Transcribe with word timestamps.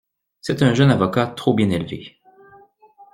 C'est 0.41 0.63
un 0.63 0.73
jeune 0.73 0.89
avocat 0.89 1.27
trop 1.27 1.53
bien 1.53 1.69
élevé. 1.69 2.17